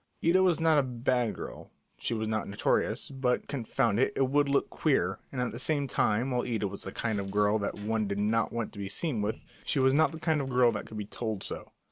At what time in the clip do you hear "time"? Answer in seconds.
5.85-6.31